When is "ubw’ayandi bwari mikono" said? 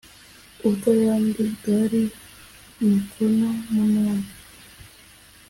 0.67-3.47